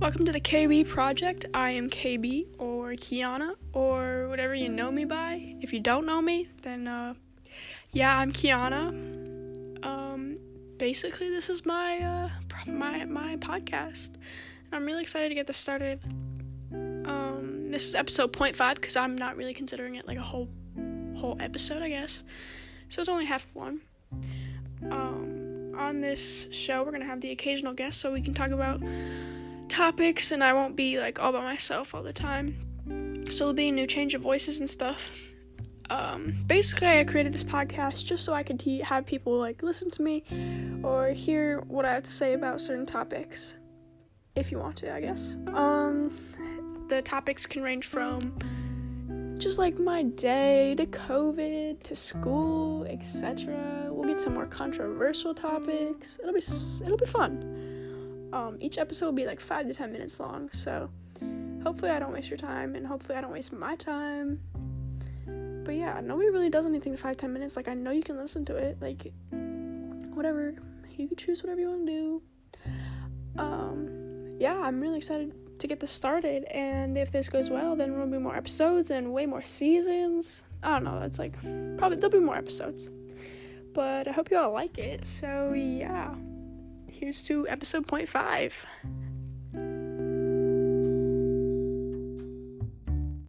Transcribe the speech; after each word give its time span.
Welcome 0.00 0.24
to 0.24 0.32
the 0.32 0.40
KB 0.40 0.88
Project. 0.88 1.44
I 1.52 1.72
am 1.72 1.90
KB 1.90 2.46
or 2.58 2.92
Kiana 2.92 3.54
or 3.74 4.28
whatever 4.30 4.54
you 4.54 4.70
know 4.70 4.90
me 4.90 5.04
by. 5.04 5.54
If 5.60 5.74
you 5.74 5.78
don't 5.78 6.06
know 6.06 6.22
me, 6.22 6.48
then 6.62 6.88
uh, 6.88 7.12
yeah, 7.92 8.16
I'm 8.16 8.32
Kiana. 8.32 8.88
Um, 9.84 10.38
basically, 10.78 11.28
this 11.28 11.50
is 11.50 11.66
my 11.66 11.98
uh, 11.98 12.30
my 12.66 13.04
my 13.04 13.36
podcast. 13.36 14.14
and 14.14 14.72
I'm 14.72 14.86
really 14.86 15.02
excited 15.02 15.28
to 15.28 15.34
get 15.34 15.46
this 15.46 15.58
started. 15.58 16.00
Um, 16.72 17.70
this 17.70 17.84
is 17.84 17.94
episode 17.94 18.32
0.5 18.32 18.76
because 18.76 18.96
I'm 18.96 19.18
not 19.18 19.36
really 19.36 19.52
considering 19.52 19.96
it 19.96 20.06
like 20.08 20.16
a 20.16 20.22
whole 20.22 20.48
whole 21.14 21.36
episode, 21.40 21.82
I 21.82 21.90
guess. 21.90 22.24
So 22.88 23.02
it's 23.02 23.10
only 23.10 23.26
half 23.26 23.46
one. 23.52 23.82
Um, 24.90 25.74
on 25.76 26.00
this 26.00 26.50
show, 26.50 26.84
we're 26.84 26.92
gonna 26.92 27.04
have 27.04 27.20
the 27.20 27.32
occasional 27.32 27.74
guest, 27.74 28.00
so 28.00 28.10
we 28.10 28.22
can 28.22 28.32
talk 28.32 28.50
about 28.50 28.80
topics 29.70 30.32
and 30.32 30.44
I 30.44 30.52
won't 30.52 30.76
be 30.76 30.98
like 30.98 31.18
all 31.18 31.32
by 31.32 31.42
myself 31.42 31.94
all 31.94 32.02
the 32.02 32.12
time. 32.12 32.56
So 33.30 33.38
there'll 33.38 33.54
be 33.54 33.68
a 33.68 33.72
new 33.72 33.86
change 33.86 34.14
of 34.14 34.22
voices 34.22 34.60
and 34.60 34.68
stuff. 34.68 35.10
Um, 35.88 36.34
basically, 36.46 36.86
I 36.86 37.04
created 37.04 37.32
this 37.32 37.42
podcast 37.42 38.06
just 38.06 38.24
so 38.24 38.32
I 38.32 38.42
could 38.42 38.60
te- 38.60 38.80
have 38.80 39.06
people 39.06 39.38
like 39.38 39.62
listen 39.62 39.90
to 39.90 40.02
me 40.02 40.24
or 40.82 41.08
hear 41.08 41.60
what 41.66 41.84
I 41.84 41.92
have 41.92 42.04
to 42.04 42.12
say 42.12 42.34
about 42.34 42.60
certain 42.60 42.86
topics. 42.86 43.56
If 44.36 44.52
you 44.52 44.58
want 44.58 44.76
to, 44.76 44.94
I 44.94 45.00
guess. 45.00 45.36
Um, 45.52 46.12
the 46.88 47.02
topics 47.02 47.46
can 47.46 47.62
range 47.62 47.86
from 47.86 48.38
just 49.38 49.58
like 49.58 49.78
my 49.78 50.02
day 50.02 50.74
to 50.76 50.86
COVID 50.86 51.82
to 51.82 51.94
school, 51.96 52.84
etc. 52.84 53.88
We'll 53.88 54.08
get 54.08 54.20
some 54.20 54.34
more 54.34 54.46
controversial 54.46 55.34
topics. 55.34 56.18
It'll 56.22 56.34
be 56.34 56.42
it'll 56.84 56.98
be 56.98 57.06
fun. 57.06 57.59
Um, 58.32 58.58
each 58.60 58.78
episode 58.78 59.06
will 59.06 59.12
be 59.12 59.26
like 59.26 59.40
five 59.40 59.66
to 59.66 59.74
ten 59.74 59.92
minutes 59.92 60.20
long, 60.20 60.50
so 60.52 60.88
hopefully 61.62 61.90
I 61.90 61.98
don't 61.98 62.12
waste 62.12 62.30
your 62.30 62.38
time, 62.38 62.76
and 62.76 62.86
hopefully 62.86 63.18
I 63.18 63.20
don't 63.20 63.32
waste 63.32 63.52
my 63.52 63.74
time. 63.76 64.40
But 65.64 65.74
yeah, 65.74 66.00
nobody 66.02 66.30
really 66.30 66.50
does 66.50 66.66
anything 66.66 66.92
in 66.92 66.98
five 66.98 67.16
ten 67.16 67.32
minutes. 67.32 67.56
Like 67.56 67.68
I 67.68 67.74
know 67.74 67.90
you 67.90 68.02
can 68.02 68.16
listen 68.16 68.44
to 68.46 68.56
it, 68.56 68.78
like 68.80 69.12
whatever 70.14 70.54
you 70.96 71.08
can 71.08 71.16
choose 71.16 71.42
whatever 71.42 71.60
you 71.60 71.68
want 71.68 71.86
to 71.86 71.92
do. 71.92 72.22
Um, 73.38 74.36
yeah, 74.38 74.58
I'm 74.58 74.80
really 74.80 74.98
excited 74.98 75.34
to 75.58 75.66
get 75.66 75.80
this 75.80 75.90
started, 75.90 76.44
and 76.44 76.96
if 76.96 77.10
this 77.10 77.28
goes 77.28 77.50
well, 77.50 77.74
then 77.74 77.90
there'll 77.90 78.06
be 78.06 78.18
more 78.18 78.36
episodes 78.36 78.90
and 78.90 79.12
way 79.12 79.26
more 79.26 79.42
seasons. 79.42 80.44
I 80.62 80.74
don't 80.74 80.84
know. 80.84 81.00
That's 81.00 81.18
like 81.18 81.34
probably 81.78 81.96
there'll 81.96 82.12
be 82.12 82.20
more 82.20 82.36
episodes, 82.36 82.88
but 83.72 84.06
I 84.06 84.12
hope 84.12 84.30
you 84.30 84.38
all 84.38 84.52
like 84.52 84.78
it. 84.78 85.04
So 85.06 85.52
yeah 85.52 86.14
here's 87.00 87.22
to 87.22 87.48
episode 87.48 87.86
point 87.86 88.08
five. 88.08 88.52